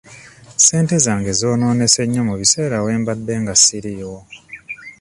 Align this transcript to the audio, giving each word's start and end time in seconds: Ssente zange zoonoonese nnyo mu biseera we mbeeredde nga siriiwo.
Ssente 0.57 0.95
zange 1.05 1.31
zoonoonese 1.39 2.01
nnyo 2.05 2.21
mu 2.29 2.35
biseera 2.39 2.77
we 2.85 2.91
mbeeredde 3.01 3.33
nga 3.41 3.53
siriiwo. 3.63 4.19